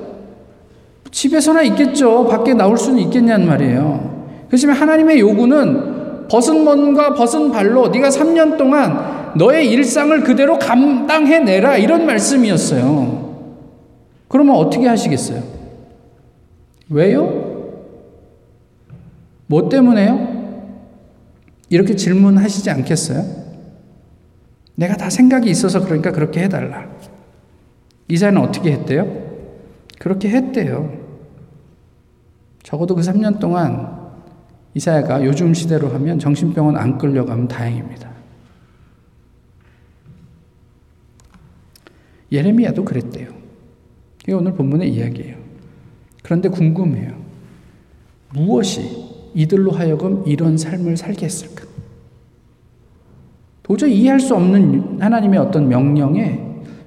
[1.11, 2.27] 집에서나 있겠죠.
[2.27, 4.45] 밖에 나올 수는 있겠냐는 말이에요.
[4.47, 11.77] 그렇지만 하나님의 요구는 벗은 몸과 벗은 발로 네가 3년 동안 너의 일상을 그대로 감당해내라.
[11.77, 13.29] 이런 말씀이었어요.
[14.27, 15.41] 그러면 어떻게 하시겠어요?
[16.89, 17.50] 왜요?
[19.51, 20.79] 뭐 때문에요?
[21.67, 23.21] 이렇게 질문하시지 않겠어요?
[24.75, 26.89] 내가 다 생각이 있어서 그러니까 그렇게 해달라.
[28.07, 29.11] 이사야는 어떻게 했대요?
[29.99, 30.97] 그렇게 했대요.
[32.63, 34.13] 적어도 그 3년 동안
[34.73, 38.09] 이사야가 요즘 시대로 하면 정신병원 안 끌려가면 다행입니다.
[42.31, 43.27] 예레미야도 그랬대요.
[44.23, 45.35] 이게 오늘 본문의 이야기예요.
[46.23, 47.19] 그런데 궁금해요.
[48.29, 49.00] 무엇이
[49.33, 51.65] 이들로 하여금 이런 삶을 살게 했을까?
[53.63, 56.39] 도저히 이해할 수 없는 하나님의 어떤 명령에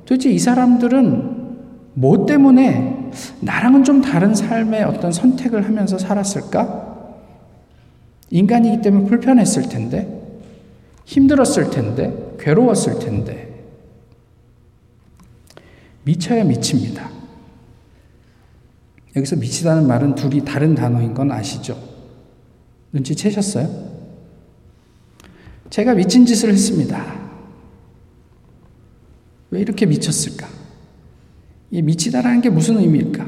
[0.04, 1.34] 도대체 이 사람들은
[1.94, 6.94] 뭐 때문에 나랑은 좀 다른 삶의 어떤 선택을 하면서 살았을까?
[8.30, 10.40] 인간이기 때문에 불편했을 텐데,
[11.04, 13.54] 힘들었을 텐데, 괴로웠을 텐데,
[16.02, 17.10] 미쳐야 미칩니다.
[19.16, 21.78] 여기서 미치다는 말은 둘이 다른 단어인 건 아시죠?
[22.94, 23.68] 눈치채셨어요?
[25.68, 27.04] 제가 미친 짓을 했습니다.
[29.50, 30.48] 왜 이렇게 미쳤을까?
[31.70, 33.26] 이 미치다라는 게 무슨 의미일까?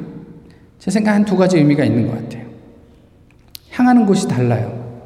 [0.79, 2.47] 제 생각엔 두 가지 의미가 있는 것 같아요.
[3.71, 5.03] 향하는 곳이 달라요.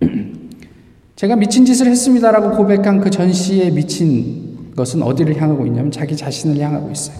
[1.14, 6.90] 제가 미친 짓을 했습니다라고 고백한 그 전시에 미친 것은 어디를 향하고 있냐면 자기 자신을 향하고
[6.90, 7.16] 있어요.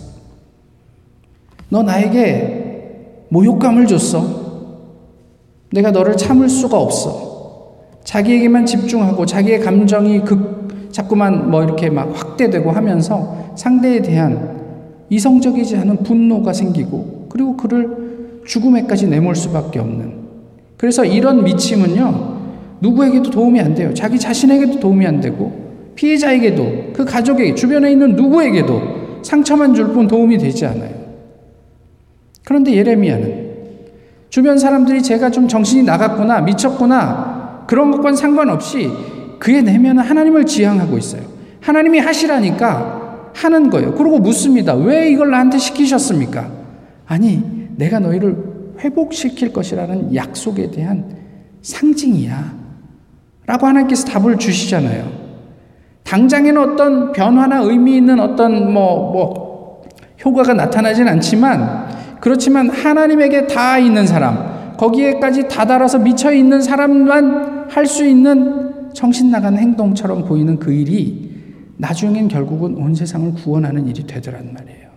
[1.68, 4.43] 너 나에게 모욕감을 줬어.
[5.74, 7.74] 내가 너를 참을 수가 없어.
[8.04, 14.54] 자기에게만 집중하고 자기의 감정이 극, 자꾸만 뭐 이렇게 막 확대되고 하면서 상대에 대한
[15.10, 20.12] 이성적이지 않은 분노가 생기고 그리고 그를 죽음에까지 내몰 수밖에 없는.
[20.76, 22.34] 그래서 이런 미침은요
[22.80, 23.92] 누구에게도 도움이 안 돼요.
[23.94, 25.64] 자기 자신에게도 도움이 안 되고
[25.96, 28.82] 피해자에게도 그 가족에게 주변에 있는 누구에게도
[29.22, 30.92] 상처만 줄 뿐 도움이 되지 않아요.
[32.44, 33.43] 그런데 예레미야는
[34.34, 38.90] 주변 사람들이 제가 좀 정신이 나갔구나, 미쳤구나, 그런 것과는 상관없이
[39.38, 41.22] 그의 내면은 하나님을 지향하고 있어요.
[41.60, 43.94] 하나님이 하시라니까 하는 거예요.
[43.94, 44.74] 그러고 묻습니다.
[44.74, 46.50] 왜 이걸 나한테 시키셨습니까?
[47.06, 47.44] 아니,
[47.76, 48.36] 내가 너희를
[48.80, 51.04] 회복시킬 것이라는 약속에 대한
[51.62, 52.54] 상징이야.
[53.46, 55.12] 라고 하나님께서 답을 주시잖아요.
[56.02, 59.82] 당장에는 어떤 변화나 의미 있는 어떤 뭐, 뭐,
[60.24, 61.93] 효과가 나타나진 않지만
[62.24, 69.58] 그렇지만 하나님에게 다 있는 사람, 거기에까지 다다라서 미쳐 있는 사람만 할 수 있는 정신 나간
[69.58, 71.34] 행동처럼 보이는 그 일이
[71.76, 74.88] 나중엔 결국은 온 세상을 구원하는 일이 되더란 말이에요.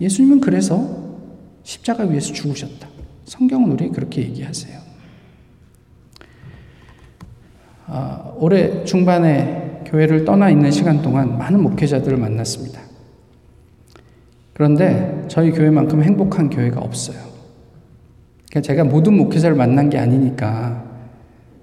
[0.00, 1.16] 예수님은 그래서
[1.64, 2.86] 십자가 위에서 죽으셨다.
[3.24, 4.78] 성경은 우리 그렇게 얘기하세요.
[7.88, 12.91] 아, 올해 중반에 교회를 떠나 있는 시간 동안 많은 목회자들을 만났습니다.
[14.52, 17.16] 그런데 저희 교회만큼 행복한 교회가 없어요.
[18.50, 20.84] 그러니까 제가 모든 목회자를 만난 게 아니니까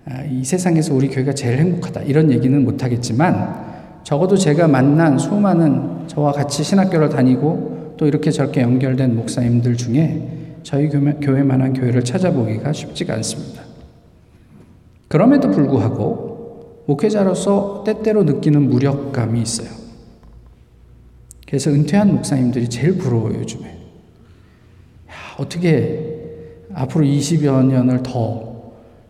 [0.05, 3.69] 아, 이 세상에서 우리 교회가 제일 행복하다 이런 얘기는 못하겠지만
[4.03, 10.89] 적어도 제가 만난 수많은 저와 같이 신학교를 다니고 또 이렇게 저렇게 연결된 목사님들 중에 저희
[10.89, 13.61] 교회, 만한 교회를 찾아보기가 쉽지가 않습니다.
[15.07, 19.78] 그럼에도 불구하고 목회자로서 때때로 느끼는 무력감이 있어요.
[21.49, 23.67] 그래서 은퇴한 목사님들이 제일 부러워요, 요즘에.
[23.67, 26.15] 야, 어떻게
[26.73, 28.49] 앞으로 20여 년을 더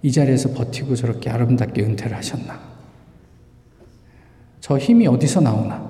[0.02, 2.60] 이 자리에서 버티고 저렇게 아름답게 은퇴를 하셨나.
[4.62, 5.90] 저 힘이 어디서 나오나.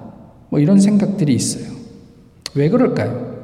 [0.49, 1.71] 뭐 이런 생각들이 있어요.
[2.55, 3.37] 왜 그럴까요?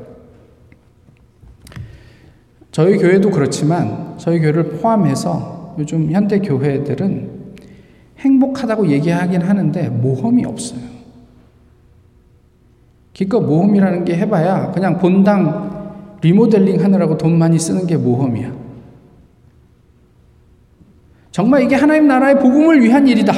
[2.71, 7.55] 저희 교회도 그렇지만 저희 교회를 포함해서 요즘 현대 교회들은
[8.19, 10.94] 행복하다고 얘기하긴 하는데 모험이 없어요.
[13.15, 18.51] 기껏 모험이라는 게 해봐야 그냥 본당 리모델링 하느라고 돈 많이 쓰는 게 모험이야.
[21.31, 23.33] 정말 이게 하나님 나라의 복음을 위한 일이다.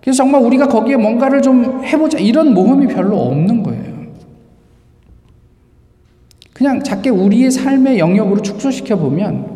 [0.00, 2.18] 그래서 정말 우리가 거기에 뭔가를 좀 해보자.
[2.18, 3.84] 이런 모험이 별로 없는 거예요.
[6.54, 9.54] 그냥 작게 우리의 삶의 영역으로 축소시켜 보면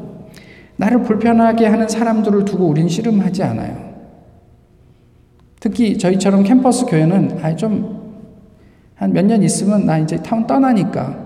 [0.77, 3.95] 나를 불편하게 하는 사람들을 두고 우린 씨름하지 않아요.
[5.59, 8.00] 특히 저희처럼 캠퍼스 교회는 아, 좀
[9.01, 11.17] 한 몇 년 있으면 나 이제 타운 떠나니까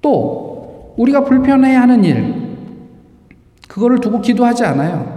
[0.00, 2.34] 또 우리가 불편해 하는 일
[3.68, 5.16] 그거를 두고 기도하지 않아요.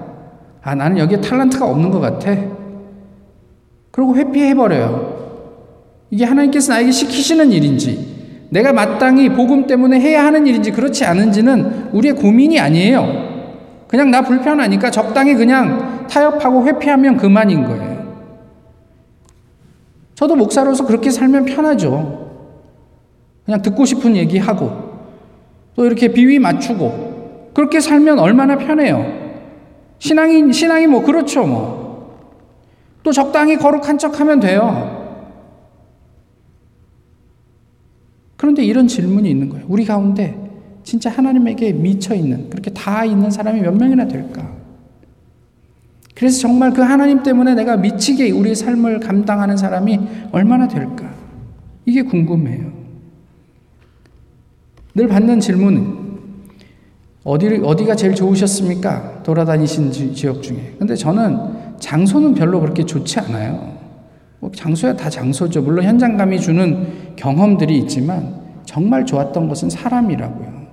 [0.63, 2.35] 아 나는 여기에 탤런트가 없는 것 같아.
[3.91, 5.17] 그리고 회피해 버려요.
[6.09, 12.15] 이게 하나님께서 나에게 시키시는 일인지 내가 마땅히 복음 때문에 해야 하는 일인지 그렇지 않은지는 우리의
[12.15, 13.29] 고민이 아니에요.
[13.87, 17.88] 그냥 나 불편하니까 적당히 그냥 타협하고 회피하면 그만인 거예요.
[20.19, 22.29] 저도 목사로서 그렇게 살면 편하죠.
[23.45, 24.69] 그냥 듣고 싶은 얘기하고
[25.77, 29.05] 또 이렇게 비위 맞추고 그렇게 살면 얼마나 편해요.
[29.99, 32.19] 신앙이 신앙이 뭐 그렇죠 뭐.
[33.01, 35.23] 또 적당히 거룩한 척하면 돼요.
[38.35, 39.65] 그런데 이런 질문이 있는 거예요.
[39.69, 40.37] 우리 가운데
[40.83, 44.58] 진짜 하나님에게 미쳐 있는 그렇게 다 있는 사람이 몇 명이나 될까?
[46.19, 49.99] 그래서 정말 그 하나님 때문에 내가 미치게 우리 삶을 감당하는 사람이
[50.33, 51.09] 얼마나 될까?
[51.85, 52.73] 이게 궁금해요.
[54.95, 55.97] 늘 받는 질문은
[57.23, 59.23] 어디 어디가 제일 좋으셨습니까?
[59.23, 60.75] 돌아다니신 지, 역 중에.
[60.77, 63.77] 근데 저는 장소는 별로 그렇게 좋지 않아요.
[64.41, 65.61] 뭐 장소야 다 장소죠.
[65.61, 70.67] 물론 현장감이 주는 경험들이 있지만 정말 좋았던 것은 사람이라고요.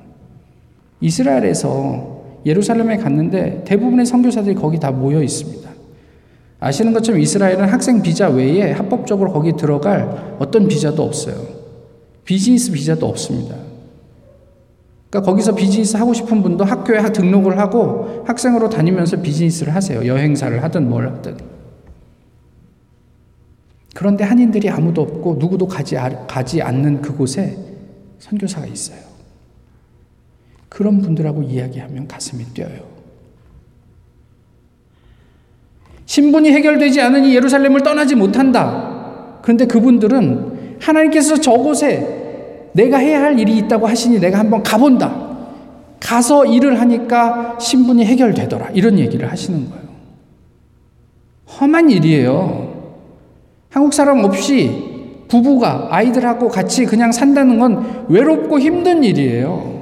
[1.01, 2.16] 이스라엘에서
[2.47, 5.69] 예루살렘에 갔는데 대부분의 선교사들이 거기 다 모여 있습니다.
[6.61, 11.37] 아시는 것처럼 이스라엘은 학생 비자 외에 합법적으로 거기 들어갈 어떤 비자도 없어요.
[12.25, 13.57] 비즈니스 비자도 없습니다.
[15.11, 20.07] 그러니까 거기서 비즈니스 하고 싶은 분도 학교에 등록을 하고 학생으로 다니면서 비즈니스를 하세요.
[20.07, 21.37] 여행사를 하든 뭘 하든.
[23.95, 25.97] 그런데 한인들이 아무도 없고 누구도 가지,
[26.29, 27.57] 가지 않는 그곳에
[28.19, 29.06] 선교사가 있어요.
[30.77, 32.81] 그런 분들하고 이야기하면 가슴이 뛰어요.
[36.05, 39.39] 신분이 해결되지 않으니 예루살렘을 떠나지 못한다.
[39.41, 45.39] 그런데 그분들은 하나님께서 저곳에 내가 해야 할 일이 있다고 하시니 내가 한번 가본다.
[45.99, 48.73] 가서 일을 하니까 신분이 해결되더라.
[48.75, 49.87] 이런 얘기를 하시는 거예요.
[51.59, 52.93] 험한 일이에요.
[53.71, 59.76] 한국 사람 없이 부부가 아이들하고 같이 그냥 산다는 건 외롭고 힘든 일이에요.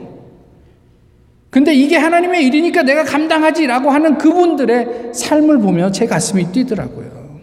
[1.54, 7.38] 근데 이게 하나님의 일이니까 내가 감당하지라고 하는 그분들의 삶을 보며 제 가슴이 뛰더라고요.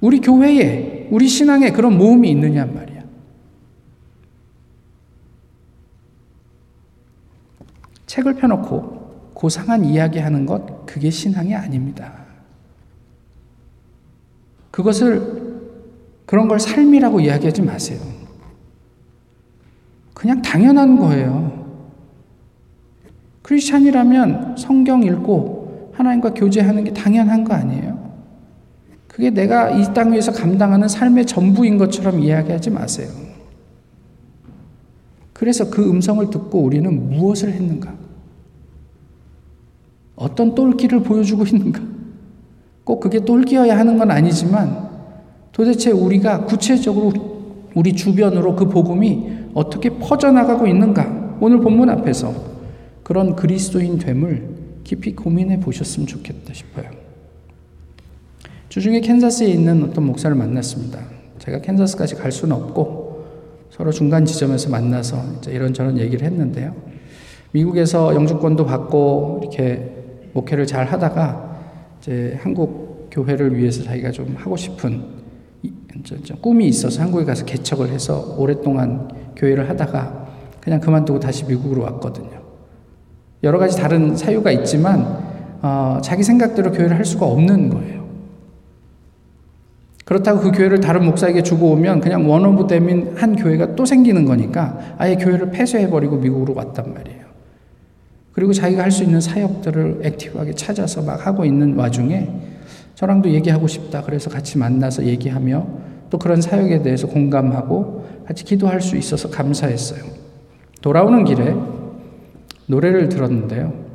[0.00, 3.02] 우리 교회에, 우리 신앙에 그런 모험이 있느냐 말이에요.
[8.06, 12.24] 책을 펴놓고 고상한 이야기 하는 것, 그게 신앙이 아닙니다.
[14.70, 15.60] 그것을,
[16.24, 18.00] 그런 걸 삶이라고 이야기하지 마세요.
[20.14, 21.65] 그냥 당연한 거예요.
[23.46, 27.96] 크리스찬이라면 성경 읽고 하나님과 교제하는 게 당연한 거 아니에요?
[29.06, 33.08] 그게 내가 이 땅 위에서 감당하는 삶의 전부인 것처럼 이야기하지 마세요.
[35.32, 37.94] 그래서 그 음성을 듣고 우리는 무엇을 했는가?
[40.16, 41.80] 어떤 똘끼를 보여주고 있는가?
[42.82, 44.88] 꼭 그게 똘끼여야 하는 건 아니지만
[45.52, 47.12] 도대체 우리가 구체적으로
[47.76, 51.36] 우리 주변으로 그 복음이 어떻게 퍼져나가고 있는가?
[51.40, 52.55] 오늘 본문 앞에서
[53.06, 54.48] 그런 그리스도인 됨을
[54.82, 56.90] 깊이 고민해 보셨으면 좋겠다 싶어요.
[58.68, 60.98] 주중에 캔자스에 있는 어떤 목사를 만났습니다.
[61.38, 63.24] 제가 캔자스까지 갈 수는 없고
[63.70, 66.74] 서로 중간 지점에서 만나서 이런저런 얘기를 했는데요.
[67.52, 69.88] 미국에서 영주권도 받고 이렇게
[70.32, 71.60] 목회를 잘 하다가
[72.00, 75.04] 이제 한국 교회를 위해서 자기가 좀 하고 싶은
[76.40, 80.26] 꿈이 있어서 한국에 가서 개척을 해서 오랫동안 교회를 하다가
[80.60, 82.35] 그냥 그만두고 다시 미국으로 왔거든요.
[83.46, 85.24] 여러 가지 다른 사유가 있지만
[85.62, 88.04] 어, 자기 생각대로 교회를 할 수가 없는 거예요.
[90.04, 94.24] 그렇다고 그 교회를 다른 목사에게 주고 오면 그냥 one of them인 한 교회가 또 생기는
[94.24, 97.26] 거니까 아예 교회를 폐쇄해버리고 미국으로 왔단 말이에요.
[98.32, 102.28] 그리고 자기가 할 수 있는 사역들을 active하게 찾아서 막 하고 있는 와중에
[102.94, 104.02] 저랑도 얘기하고 싶다.
[104.02, 105.66] 그래서 같이 만나서 얘기하며
[106.10, 110.00] 또 그런 사역에 대해서 공감하고 같이 기도할 수 있어서 감사했어요.
[110.82, 111.54] 돌아오는 길에
[112.66, 113.86] 노래를 들었는데요.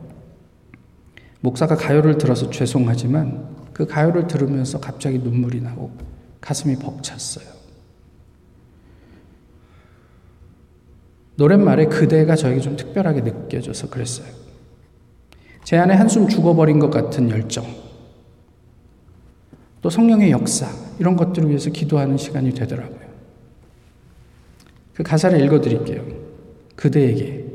[1.42, 5.92] 목사가 가요를 들어서 죄송하지만 그 가요를 들으면서 갑자기 눈물이 나고
[6.40, 7.62] 가슴이 벅찼어요.
[11.36, 14.28] 노랫말에 그대가 저에게 좀 특별하게 느껴져서 그랬어요.
[15.64, 17.66] 제 안에 한숨 죽어버린 것 같은 열정,
[19.82, 20.68] 또 성령의 역사,
[21.00, 23.00] 이런 것들을 위해서 기도하는 시간이 되더라고요.
[24.94, 26.06] 그 가사를 읽어 드릴게요.
[26.76, 27.51] 그대에게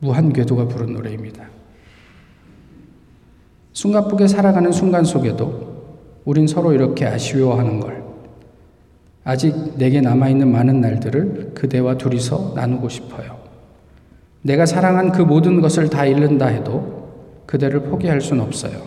[0.00, 1.48] 무한 궤도가 부른 노래입니다.
[3.72, 5.68] 숨가쁘게 살아가는 순간 속에도
[6.24, 8.02] 우린 서로 이렇게 아쉬워하는 걸
[9.24, 13.38] 아직 내게 남아있는 많은 날들을 그대와 둘이서 나누고 싶어요.
[14.42, 17.08] 내가 사랑한 그 모든 것을 다 잃는다 해도
[17.46, 18.82] 그대를 포기할 순 없어요.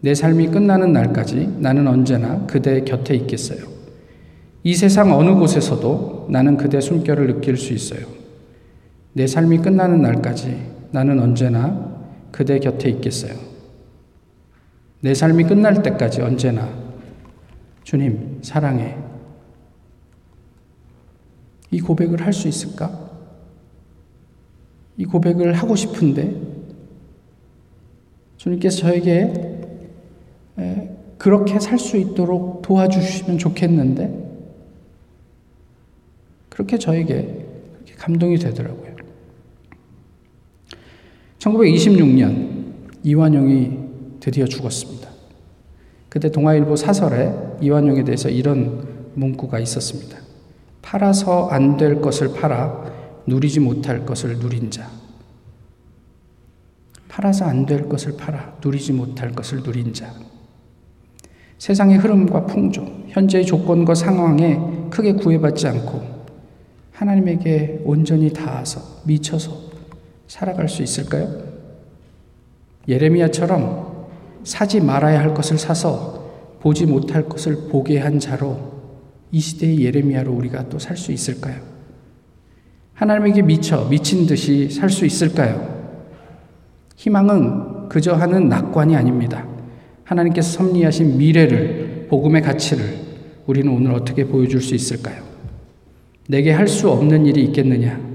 [0.00, 3.60] 내 삶이 끝나는 날까지 나는 언제나 그대 곁에 있겠어요.
[4.62, 8.17] 이 세상 어느 곳에서도 나는 그대 숨결을 느낄 수 있어요.
[9.18, 13.34] 내 삶이 끝나는 날까지 나는 언제나 그대 곁에 있겠어요.
[15.00, 16.68] 내 삶이 끝날 때까지 언제나
[17.82, 18.96] 주님, 사랑해.
[21.72, 23.10] 이 고백을 할 수 있을까?
[24.96, 26.40] 이 고백을 하고 싶은데
[28.36, 29.58] 주님께서 저에게
[31.18, 34.28] 그렇게 살 수 있도록 도와주시면 좋겠는데
[36.50, 37.46] 그렇게 저에게
[37.96, 38.87] 감동이 되더라고요.
[41.38, 42.72] 1926년
[43.04, 43.78] 이완용이
[44.20, 45.08] 드디어 죽었습니다.
[46.08, 50.18] 그때 동아일보 사설에 이완용에 대해서 이런 문구가 있었습니다.
[50.82, 52.84] 팔아서 안 될 것을 팔아
[53.26, 54.88] 누리지 못할 것을 누린 자.
[57.08, 60.12] 팔아서 안 될 것을 팔아 누리지 못할 것을 누린 자.
[61.58, 64.58] 세상의 흐름과 풍조, 현재의 조건과 상황에
[64.90, 66.00] 크게 구애받지 않고
[66.92, 69.67] 하나님에게 온전히 닿아서 미쳐서
[70.28, 71.28] 살아갈 수 있을까요?
[72.86, 74.06] 예레미야처럼
[74.44, 76.28] 사지 말아야 할 것을 사서
[76.60, 78.78] 보지 못할 것을 보게 한 자로
[79.32, 81.60] 이 시대의 예레미야로 우리가 또 살 수 있을까요?
[82.94, 85.76] 하나님에게 미쳐 미친 듯이 살 수 있을까요?
[86.96, 89.46] 희망은 그저 하는 낙관이 아닙니다.
[90.04, 92.84] 하나님께서 섭리하신 미래를, 복음의 가치를
[93.46, 95.22] 우리는 오늘 어떻게 보여줄 수 있을까요?
[96.28, 98.07] 내게 할 수 없는 일이 있겠느냐?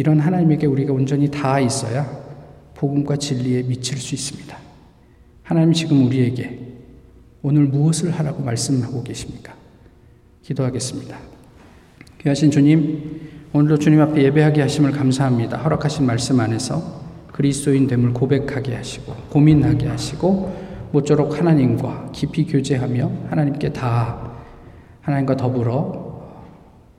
[0.00, 2.10] 이런 하나님에게 우리가 온전히 다 있어야
[2.74, 4.56] 복음과 진리에 미칠 수 있습니다.
[5.42, 6.58] 하나님 지금 우리에게
[7.42, 9.54] 오늘 무엇을 하라고 말씀하고 계십니까?
[10.40, 11.18] 기도하겠습니다.
[12.18, 13.20] 귀하신 주님,
[13.52, 15.58] 오늘도 주님 앞에 예배하게 하심을 감사합니다.
[15.58, 24.32] 허락하신 말씀 안에서 그리스도인 됨을 고백하게 하시고 고민하게 하시고 모쪼록 하나님과 깊이 교제하며 하나님께 다
[25.02, 26.22] 하나님과 더불어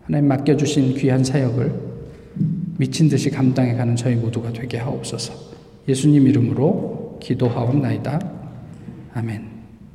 [0.04, 1.91] 하나님 맡겨주신 귀한 사역을
[2.78, 5.34] 미친 듯이 감당해 가는 저희 모두가 되게 하옵소서.
[5.88, 8.20] 예수님 이름으로 기도하옵나이다.
[9.14, 9.51] 아멘.